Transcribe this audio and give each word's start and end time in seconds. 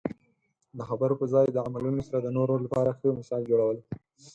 د 0.77 0.79
خبرو 0.89 1.15
په 1.21 1.25
ځای 1.33 1.47
د 1.51 1.57
عملونو 1.65 2.01
سره 2.07 2.19
د 2.21 2.27
نورو 2.37 2.55
لپاره 2.65 2.95
ښه 2.97 3.07
مثال 3.19 3.41
جوړول. 3.49 3.77